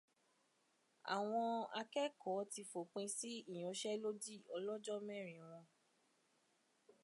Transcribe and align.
Àwọn 1.15 1.47
akẹ́kọ̀ọ́ 1.79 2.49
ti 2.51 2.61
fòpin 2.71 3.07
sí 3.17 3.31
ìyanṣẹ́lódì 3.53 4.35
ọlọ́jọ́ 4.55 4.97
mẹ́rin 5.07 5.43
wọn 5.49 5.63